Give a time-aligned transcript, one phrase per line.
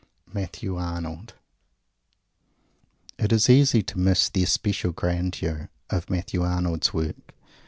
[0.33, 1.35] MATTHEW ARNOLD
[3.19, 7.35] It is easy to miss the especial grandeur of Matthew Arnold's work.